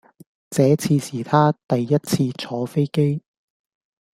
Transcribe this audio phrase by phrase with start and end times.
[0.49, 3.21] 這次是她第一次坐飛機。